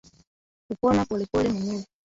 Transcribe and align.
kupona 0.67 1.05
polepole 1.09 1.49
mwenyewe 1.53 1.85